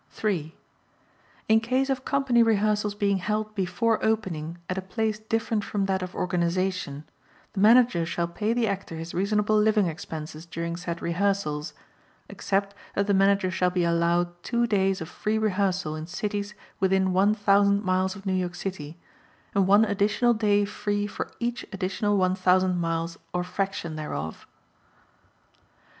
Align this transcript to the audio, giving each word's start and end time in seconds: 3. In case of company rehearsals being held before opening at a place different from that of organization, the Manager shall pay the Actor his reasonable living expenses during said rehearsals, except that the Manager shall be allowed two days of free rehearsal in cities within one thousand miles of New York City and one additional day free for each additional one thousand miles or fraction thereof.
3. 0.09 0.55
In 1.47 1.59
case 1.59 1.87
of 1.87 2.03
company 2.03 2.41
rehearsals 2.41 2.95
being 2.95 3.17
held 3.17 3.53
before 3.53 4.03
opening 4.03 4.57
at 4.67 4.75
a 4.75 4.81
place 4.81 5.19
different 5.19 5.63
from 5.63 5.85
that 5.85 6.01
of 6.01 6.15
organization, 6.15 7.03
the 7.53 7.59
Manager 7.59 8.03
shall 8.03 8.27
pay 8.27 8.51
the 8.51 8.67
Actor 8.67 8.95
his 8.95 9.13
reasonable 9.13 9.55
living 9.61 9.85
expenses 9.85 10.47
during 10.47 10.75
said 10.75 11.03
rehearsals, 11.03 11.75
except 12.29 12.73
that 12.95 13.05
the 13.05 13.13
Manager 13.13 13.51
shall 13.51 13.69
be 13.69 13.83
allowed 13.83 14.33
two 14.41 14.65
days 14.65 15.01
of 15.01 15.07
free 15.07 15.37
rehearsal 15.37 15.95
in 15.95 16.07
cities 16.07 16.55
within 16.79 17.13
one 17.13 17.35
thousand 17.35 17.83
miles 17.83 18.15
of 18.15 18.25
New 18.25 18.33
York 18.33 18.55
City 18.55 18.97
and 19.53 19.67
one 19.67 19.85
additional 19.85 20.33
day 20.33 20.65
free 20.65 21.05
for 21.05 21.29
each 21.39 21.63
additional 21.71 22.17
one 22.17 22.33
thousand 22.33 22.75
miles 22.79 23.19
or 23.35 23.43
fraction 23.43 23.97
thereof. 23.97 24.47